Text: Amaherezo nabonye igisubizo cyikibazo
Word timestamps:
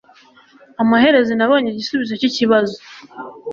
Amaherezo 0.81 1.31
nabonye 1.35 1.67
igisubizo 1.71 2.13
cyikibazo 2.21 2.75